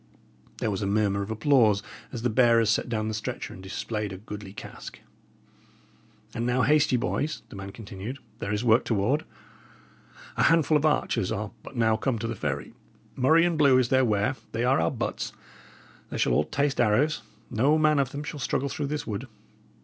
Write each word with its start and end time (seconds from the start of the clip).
There 0.57 0.71
was 0.71 0.81
a 0.81 0.87
murmur 0.87 1.21
of 1.21 1.29
applause 1.29 1.83
as 2.11 2.23
the 2.23 2.29
bearers 2.31 2.71
set 2.71 2.89
down 2.89 3.07
the 3.07 3.13
stretcher 3.13 3.53
and 3.53 3.61
displayed 3.61 4.11
a 4.11 4.17
goodly 4.17 4.51
cask. 4.51 4.99
"And 6.33 6.43
now 6.43 6.63
haste 6.63 6.91
ye, 6.91 6.97
boys," 6.97 7.43
the 7.49 7.55
man 7.55 7.71
continued. 7.71 8.17
"There 8.39 8.51
is 8.51 8.63
work 8.63 8.83
toward. 8.83 9.25
A 10.37 10.43
handful 10.45 10.75
of 10.75 10.87
archers 10.87 11.31
are 11.31 11.51
but 11.61 11.75
now 11.75 11.97
come 11.97 12.17
to 12.17 12.27
the 12.27 12.33
ferry; 12.33 12.73
murrey 13.15 13.45
and 13.45 13.59
blue 13.59 13.77
is 13.77 13.89
their 13.89 14.03
wear; 14.03 14.35
they 14.53 14.63
are 14.63 14.79
our 14.81 14.89
butts 14.89 15.33
they 16.09 16.17
shall 16.17 16.33
all 16.33 16.45
taste 16.45 16.81
arrows 16.81 17.21
no 17.51 17.77
man 17.77 17.99
of 17.99 18.09
them 18.09 18.23
shall 18.23 18.39
struggle 18.39 18.69
through 18.69 18.87
this 18.87 19.05
wood. 19.05 19.27